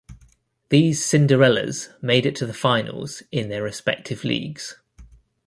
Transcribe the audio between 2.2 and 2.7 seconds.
it to the